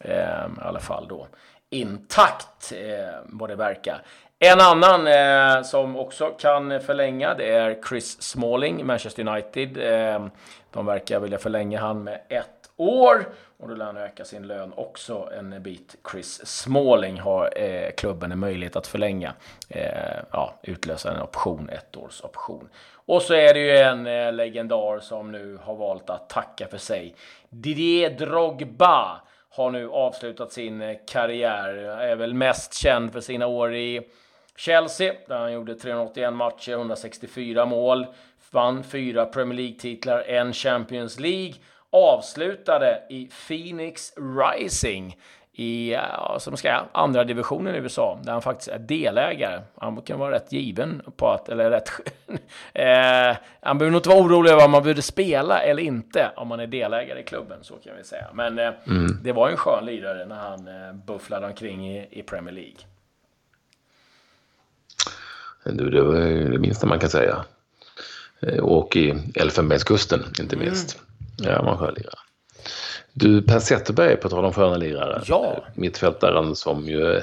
ehm, 0.00 0.58
i 0.58 0.64
alla 0.64 0.80
fall 0.80 1.08
då, 1.08 1.26
intakt 1.70 2.72
ehm, 2.72 3.24
vad 3.26 3.50
det 3.50 3.56
verkar. 3.56 4.02
En 4.38 4.60
annan 4.60 5.06
eh, 5.06 5.62
som 5.62 5.96
också 5.96 6.30
kan 6.30 6.80
förlänga 6.80 7.34
det 7.34 7.48
är 7.52 7.82
Chris 7.88 8.22
Smalling, 8.22 8.86
Manchester 8.86 9.28
United. 9.28 9.78
Eh, 9.78 10.26
de 10.72 10.86
verkar 10.86 11.20
vilja 11.20 11.38
förlänga 11.38 11.80
han 11.80 12.04
med 12.04 12.20
ett 12.28 12.70
år. 12.76 13.26
Och 13.58 13.68
då 13.68 13.74
lär 13.74 13.84
han 13.84 13.96
öka 13.96 14.24
sin 14.24 14.46
lön 14.46 14.72
också 14.76 15.28
en 15.38 15.62
bit. 15.62 15.96
Chris 16.10 16.46
Smalling 16.46 17.20
har 17.20 17.58
eh, 17.58 17.90
klubben 17.90 18.32
en 18.32 18.38
möjlighet 18.38 18.76
att 18.76 18.86
förlänga. 18.86 19.34
Eh, 19.68 20.18
ja, 20.32 20.54
utlösa 20.62 21.12
en 21.14 21.22
option, 21.22 21.68
ett 21.68 21.96
års 21.96 22.20
option. 22.20 22.68
Och 22.92 23.22
så 23.22 23.34
är 23.34 23.54
det 23.54 23.60
ju 23.60 23.78
en 23.78 24.06
eh, 24.06 24.32
legendar 24.32 25.00
som 25.00 25.32
nu 25.32 25.58
har 25.62 25.74
valt 25.74 26.10
att 26.10 26.28
tacka 26.28 26.68
för 26.68 26.78
sig. 26.78 27.14
Didier 27.48 28.10
Drogba 28.10 29.20
har 29.50 29.70
nu 29.70 29.90
avslutat 29.90 30.52
sin 30.52 30.82
eh, 30.82 30.96
karriär. 31.06 31.68
Är 32.00 32.16
väl 32.16 32.34
mest 32.34 32.74
känd 32.74 33.12
för 33.12 33.20
sina 33.20 33.46
år 33.46 33.74
i 33.74 34.08
Chelsea, 34.56 35.14
där 35.28 35.38
han 35.38 35.52
gjorde 35.52 35.74
381 35.74 36.32
matcher, 36.32 36.72
164 36.72 37.66
mål, 37.66 38.06
vann 38.50 38.84
fyra 38.84 39.26
Premier 39.26 39.56
League-titlar, 39.56 40.20
en 40.20 40.52
Champions 40.52 41.20
League 41.20 41.54
avslutade 41.96 43.02
i 43.08 43.28
Phoenix 43.48 44.12
Rising 44.16 45.16
i 45.58 45.92
ja, 45.92 46.36
som 46.40 46.56
ska, 46.56 46.80
andra 46.92 47.24
divisionen 47.24 47.74
i 47.74 47.78
USA, 47.78 48.20
där 48.22 48.32
han 48.32 48.42
faktiskt 48.42 48.68
är 48.68 48.78
delägare. 48.78 49.60
Han 49.74 50.02
kan 50.02 50.18
vara 50.18 50.34
rätt 50.34 50.52
given 50.52 51.02
på 51.16 51.28
att, 51.28 51.48
eller 51.48 51.70
rätt... 51.70 51.90
eh, 52.72 53.36
han 53.60 53.78
behöver 53.78 53.90
nog 53.90 53.98
inte 53.98 54.08
vara 54.08 54.20
orolig 54.20 54.50
över 54.50 54.64
om 54.64 54.70
man 54.70 54.82
borde 54.82 55.02
spela 55.02 55.60
eller 55.60 55.82
inte, 55.82 56.30
om 56.36 56.48
man 56.48 56.60
är 56.60 56.66
delägare 56.66 57.20
i 57.20 57.22
klubben, 57.22 57.58
så 57.62 57.74
kan 57.74 57.96
vi 57.96 58.04
säga. 58.04 58.26
Men 58.34 58.58
eh, 58.58 58.70
mm. 58.86 59.18
det 59.22 59.32
var 59.32 59.48
en 59.48 59.56
skön 59.56 59.86
lirare 59.86 60.26
när 60.26 60.36
han 60.36 60.68
eh, 60.68 60.92
bufflade 61.06 61.46
omkring 61.46 61.96
i, 61.96 62.08
i 62.10 62.22
Premier 62.22 62.54
League. 62.54 62.80
Du, 65.64 65.90
det 65.90 66.02
var 66.02 66.14
det 66.50 66.58
minsta 66.58 66.86
man 66.86 66.98
kan 66.98 67.10
säga. 67.10 67.44
Eh, 68.40 68.58
och 68.58 68.96
i 68.96 69.14
Elfenbenskusten, 69.34 70.20
inte 70.40 70.56
mm. 70.56 70.68
Ja, 71.36 71.62
man 71.62 71.78
skön 71.78 71.94
lirare. 71.94 72.18
Du, 73.12 73.42
Per 73.42 73.58
Zetterberg, 73.58 74.16
på 74.16 74.28
tal 74.28 74.44
om 74.44 74.52
sköna 74.52 74.76
lirare. 74.76 75.22
Ja. 75.26 75.64
Mittfältaren 75.74 76.56
som 76.56 76.88
ju 76.88 77.16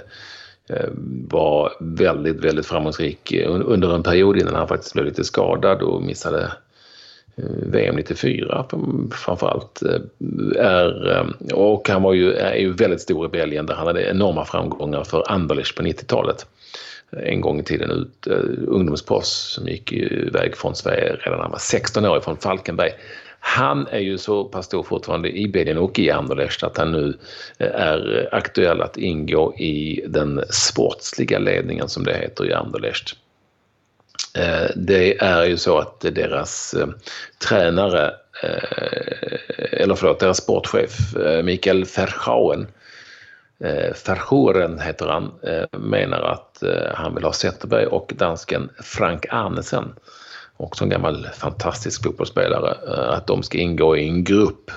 eh, 0.70 0.89
var 1.27 1.72
väldigt, 1.79 2.43
väldigt 2.43 2.65
framgångsrik 2.65 3.34
under 3.48 3.96
en 3.96 4.03
period 4.03 4.38
innan 4.38 4.55
han 4.55 4.67
faktiskt 4.67 4.93
blev 4.93 5.05
lite 5.05 5.24
skadad 5.24 5.82
och 5.82 6.01
missade 6.01 6.51
eh, 7.36 7.43
VM 7.46 7.96
94 7.96 8.65
framförallt. 9.12 9.82
Eh, 9.84 10.01
är, 10.65 11.34
och 11.53 11.89
han 11.89 12.03
var 12.03 12.13
ju, 12.13 12.34
är 12.34 12.55
ju 12.55 12.74
väldigt 12.74 13.01
stor 13.01 13.25
i 13.25 13.29
Belgien 13.29 13.65
där 13.65 13.75
han 13.75 13.88
hade 13.88 14.10
enorma 14.10 14.46
framgångar 14.46 15.03
för 15.03 15.32
Anderlecht 15.32 15.75
på 15.75 15.84
90-talet. 15.84 16.46
En 17.12 17.41
gång 17.41 17.60
i 17.60 17.63
tiden 17.63 17.91
ut, 17.91 18.27
ungdomsproffs 18.67 19.53
som 19.53 19.67
gick 19.67 19.93
iväg 19.93 20.58
från 20.58 20.75
Sverige 20.75 21.15
redan 21.15 21.38
när 21.38 21.43
han 21.43 21.51
var 21.51 21.60
16 21.60 22.05
år 22.05 22.20
från 22.20 22.38
Falkenberg. 22.38 22.91
Han 23.46 23.88
är 23.88 24.00
ju 24.00 24.18
så 24.18 24.44
pass 24.44 24.66
stor 24.66 24.84
fortfarande 24.84 25.30
i 25.30 25.48
Belgien 25.48 25.78
och 25.78 26.00
i 26.00 26.12
Anderlecht 26.12 26.64
att 26.64 26.78
han 26.78 26.92
nu 26.92 27.18
eh, 27.58 27.68
är 27.76 28.30
aktuell 28.32 28.82
att 28.82 28.98
ingå 28.98 29.56
i 29.56 30.04
den 30.08 30.44
sportsliga 30.50 31.40
ledningen 31.40 31.90
som 31.90 32.04
det 32.04 32.14
heter 32.14 32.46
i 32.46 32.54
Anderlecht. 32.54 33.16
Eh, 34.38 34.70
det 34.76 35.18
är 35.18 35.46
ju 35.46 35.58
så 35.58 35.78
att 35.78 36.00
deras 36.00 36.74
eh, 36.74 36.88
tränare, 37.48 38.14
eller 39.72 39.96
förlåt, 39.96 40.20
deras 40.20 40.38
sportchef 40.38 40.98
Mikael 41.44 41.86
Verhauen, 41.96 42.68
Verhoeren 44.06 44.80
heter 44.80 45.08
han, 45.08 45.32
menar 45.72 46.22
att 46.22 46.64
han 46.96 47.16
vill 47.16 47.24
ha 47.24 47.34
Zetterberg 47.34 47.86
och 47.86 48.14
dansken 48.16 48.70
Frank 48.84 49.26
Arnesen, 49.30 49.96
också 50.58 50.84
en 50.84 50.90
gammal 50.90 51.28
fantastisk 51.34 52.04
fotbollsspelare, 52.04 52.78
eh, 52.88 53.14
att 53.14 53.28
de 53.28 53.44
ska 53.44 53.58
ingå 53.58 53.98
i 53.98 54.08
en 54.10 54.24
grupp 54.24 54.72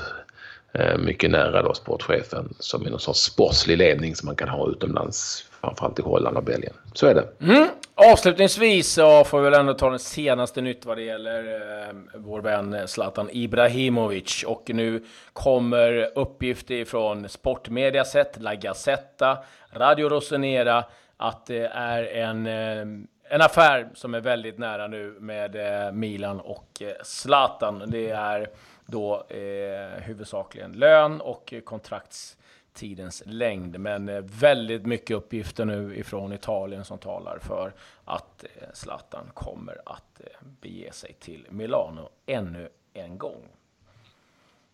eh, 0.73 0.99
mycket 0.99 1.31
nära 1.31 1.63
då 1.63 1.75
sportchefen 1.75 2.55
som 2.59 2.87
är 2.87 2.91
någon 2.91 3.01
sorts 3.01 3.21
sportslig 3.21 3.79
ledning 3.79 4.17
som 4.17 4.27
man 4.27 4.37
kan 4.37 4.49
ha 4.49 4.71
utomlands 4.71 5.45
framförallt 5.61 5.99
i 5.99 6.03
Holland 6.03 6.37
och 6.37 6.45
Belgien. 6.45 6.75
Så 6.93 7.07
är 7.07 7.15
det. 7.15 7.29
Mm. 7.41 7.69
Avslutningsvis 7.95 8.93
så 8.93 9.25
får 9.25 9.41
vi 9.41 9.51
väl 9.51 9.61
ändå 9.61 9.75
ta 9.75 9.91
den 9.91 9.99
senaste 9.99 10.61
nytt 10.61 10.87
vad 10.87 10.97
det 10.97 11.03
gäller 11.03 11.45
eh, 11.89 11.95
vår 12.15 12.41
vän 12.41 12.89
Zlatan 12.89 13.29
Ibrahimovic. 13.33 14.45
Och 14.47 14.71
nu 14.75 15.05
kommer 15.33 16.11
uppgifter 16.15 16.85
från 16.85 17.29
Sportmediaset, 17.29 18.37
La 18.41 18.55
Gazzetta, 18.55 19.39
Radio 19.73 20.09
Rossonera 20.09 20.85
att 21.17 21.47
det 21.47 21.67
är 21.67 22.05
en, 22.05 22.47
eh, 22.47 23.07
en 23.29 23.41
affär 23.41 23.89
som 23.95 24.15
är 24.15 24.21
väldigt 24.21 24.59
nära 24.59 24.87
nu 24.87 25.17
med 25.21 25.57
eh, 25.87 25.93
Milan 25.93 26.41
och 26.41 26.83
eh, 26.83 26.95
Zlatan. 27.03 27.83
Det 27.87 28.11
är 28.11 28.51
då 28.87 29.27
eh, 29.29 30.03
huvudsakligen 30.03 30.73
lön 30.73 31.21
och 31.21 31.55
kontraktstidens 31.65 33.23
längd. 33.27 33.81
Men 33.81 34.09
eh, 34.09 34.21
väldigt 34.21 34.87
mycket 34.87 35.17
uppgifter 35.17 35.65
nu 35.65 35.97
ifrån 35.97 36.33
Italien 36.33 36.85
som 36.85 36.99
talar 36.99 37.39
för 37.39 37.73
att 38.05 38.45
eh, 38.45 38.69
Zlatan 38.75 39.31
kommer 39.35 39.81
att 39.87 40.21
eh, 40.21 40.27
bege 40.61 40.93
sig 40.93 41.13
till 41.21 41.47
Milano 41.51 42.09
ännu 42.27 42.69
en 42.93 43.19
gång. 43.19 43.49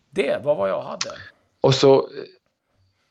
Det 0.09 0.43
var 0.43 0.55
vad 0.55 0.69
jag 0.69 0.81
hade. 0.81 1.11
Och 1.61 1.75
så, 1.75 2.09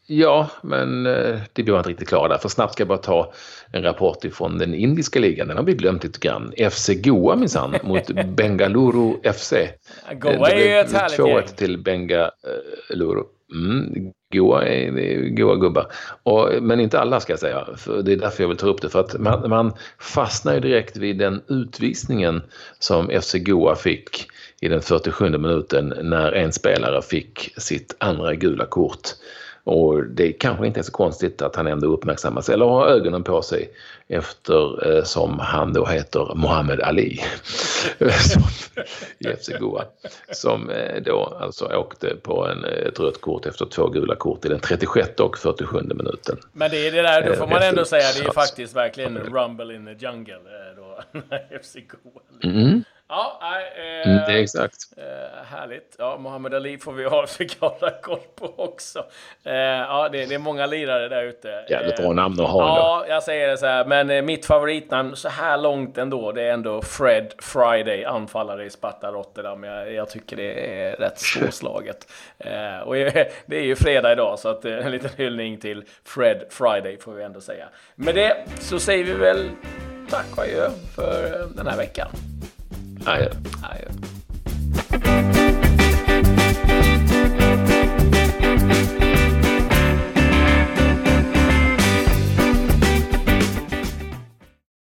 ja, 0.06 0.50
men 0.62 1.02
det 1.04 1.48
blir 1.54 1.68
jag 1.68 1.80
inte 1.80 1.90
riktigt 1.90 2.08
klar 2.08 2.28
där. 2.28 2.38
För 2.38 2.48
snabbt 2.48 2.72
ska 2.72 2.80
jag 2.80 2.88
bara 2.88 2.98
ta 2.98 3.32
en 3.72 3.82
rapport 3.82 4.24
ifrån 4.24 4.58
den 4.58 4.74
indiska 4.74 5.20
ligan. 5.20 5.48
Den 5.48 5.56
har 5.56 5.64
vi 5.64 5.74
glömt 5.74 6.04
lite 6.04 6.18
grann. 6.18 6.52
FC 6.70 6.90
Goa 6.94 7.36
minsann 7.36 7.76
mot 7.82 8.06
Bengaluru 8.26 9.32
FC. 9.32 9.52
Goa 10.12 10.50
är 10.50 10.58
ju 10.58 10.78
ett 10.78 10.92
härligt 10.92 11.18
gäng. 11.18 11.26
2-1 11.26 11.56
till 11.56 11.78
Bengaluru. 11.78 13.22
Mm, 13.54 14.12
goa, 14.32 14.64
goa 15.30 15.56
gubbar. 15.56 15.92
Och, 16.22 16.62
men 16.62 16.80
inte 16.80 17.00
alla 17.00 17.20
ska 17.20 17.32
jag 17.32 17.40
säga. 17.40 17.66
För 17.76 18.02
det 18.02 18.12
är 18.12 18.16
därför 18.16 18.42
jag 18.42 18.48
vill 18.48 18.56
ta 18.56 18.66
upp 18.66 18.82
det. 18.82 18.88
För 18.88 19.00
att 19.00 19.20
man, 19.20 19.50
man 19.50 19.72
fastnar 19.98 20.54
ju 20.54 20.60
direkt 20.60 20.96
vid 20.96 21.18
den 21.18 21.42
utvisningen 21.48 22.42
som 22.78 23.10
FC 23.22 23.34
Goa 23.34 23.74
fick 23.74 24.26
i 24.60 24.68
den 24.68 24.82
47 24.82 25.38
minuten 25.38 25.94
när 26.02 26.32
en 26.32 26.52
spelare 26.52 27.02
fick 27.02 27.54
sitt 27.56 27.96
andra 27.98 28.34
gula 28.34 28.66
kort. 28.66 29.08
Och 29.64 30.06
det 30.06 30.32
kanske 30.32 30.66
inte 30.66 30.80
är 30.80 30.82
så 30.82 30.92
konstigt 30.92 31.42
att 31.42 31.56
han 31.56 31.66
ändå 31.66 31.86
uppmärksammas 31.86 32.48
eller 32.48 32.66
har 32.66 32.86
ögonen 32.86 33.22
på 33.22 33.42
sig 33.42 33.70
eftersom 34.08 35.40
eh, 35.40 35.40
han 35.40 35.72
då 35.72 35.86
heter 35.86 36.34
Mohammed 36.34 36.80
Ali 36.80 37.20
som, 38.20 38.42
i 39.18 39.36
FC 39.36 39.50
Goa. 39.60 39.84
Som 40.32 40.70
eh, 40.70 41.02
då 41.02 41.38
alltså 41.40 41.64
åkte 41.64 42.16
på 42.22 42.46
en, 42.46 42.64
ett 42.64 43.00
rött 43.00 43.20
kort 43.20 43.46
efter 43.46 43.66
två 43.66 43.88
gula 43.88 44.14
kort 44.14 44.44
i 44.44 44.48
den 44.48 44.60
36 44.60 45.20
och 45.20 45.38
47 45.38 45.82
minuten. 45.82 46.38
Men 46.52 46.70
det 46.70 46.86
är 46.86 46.92
det 46.92 47.02
där, 47.02 47.26
då 47.26 47.34
får 47.34 47.46
man 47.46 47.62
ändå 47.62 47.84
säga, 47.84 48.06
det 48.18 48.28
är 48.28 48.32
faktiskt 48.32 48.76
verkligen 48.76 49.18
rumble 49.18 49.74
in 49.74 49.86
the 49.86 50.06
jungle 50.06 50.40
då, 50.76 51.02
FC 51.62 51.74
Goa. 51.74 52.52
Mm. 52.52 52.84
Ja, 53.14 53.38
eh, 53.76 54.10
mm, 54.10 54.24
det 54.26 54.32
är 54.32 54.42
exakt. 54.42 54.78
Eh, 54.96 55.44
härligt. 55.44 55.96
Ja, 55.98 56.18
Muhammad 56.18 56.54
Ali 56.54 56.78
får 56.78 56.92
vi 56.92 57.04
ha 57.04 57.26
hålla 57.60 57.90
koll 57.90 58.20
på 58.34 58.54
också. 58.56 59.04
Eh, 59.44 59.54
ja, 59.54 60.08
det, 60.12 60.26
det, 60.26 60.34
är 60.34 60.38
många 60.38 60.66
lirare 60.66 61.08
där 61.08 61.22
ute. 61.22 61.64
Jävligt 61.68 61.96
bra 61.96 62.12
namn 62.12 62.40
att 62.40 62.50
ha. 62.50 62.78
Ja, 62.78 63.04
jag 63.08 63.22
säger 63.22 63.48
det 63.48 63.56
så 63.56 63.66
här. 63.66 63.84
Men 63.84 64.10
eh, 64.10 64.22
mitt 64.22 64.46
favoritnamn 64.46 65.16
så 65.16 65.28
här 65.28 65.58
långt 65.58 65.98
ändå, 65.98 66.32
det 66.32 66.42
är 66.42 66.52
ändå 66.52 66.82
Fred 66.82 67.32
Friday, 67.38 68.04
anfallare 68.04 68.64
i 68.64 68.70
Sparta 68.70 69.12
Rotterdam. 69.12 69.64
Jag, 69.64 69.92
jag 69.92 70.08
tycker 70.08 70.36
det 70.36 70.82
är 70.82 70.96
rätt 70.96 71.18
svårslaget. 71.18 72.06
Eh, 72.38 72.78
och 72.78 72.94
det 73.46 73.56
är 73.56 73.64
ju 73.64 73.76
fredag 73.76 74.12
idag, 74.12 74.38
så 74.38 74.48
att, 74.48 74.64
eh, 74.64 74.86
en 74.86 74.92
liten 74.92 75.10
hyllning 75.16 75.58
till 75.58 75.84
Fred 76.04 76.44
Friday 76.50 76.98
får 76.98 77.12
vi 77.12 77.22
ändå 77.22 77.40
säga. 77.40 77.68
Med 77.94 78.14
det 78.14 78.36
så 78.60 78.78
säger 78.78 79.04
vi 79.04 79.12
väl 79.12 79.50
tack 80.10 80.26
och 80.36 80.42
adjö 80.42 80.70
för 80.96 81.46
den 81.56 81.66
här 81.66 81.76
veckan. 81.76 82.08
Adjö. 83.06 83.30
Adjö. 83.62 84.21